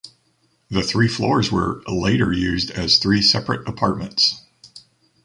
The 0.71 0.81
three 0.81 1.07
floors 1.07 1.51
were 1.51 1.83
later 1.87 2.33
used 2.33 2.71
as 2.71 2.97
three 2.97 3.21
separate 3.21 3.67
apartments. 3.69 4.41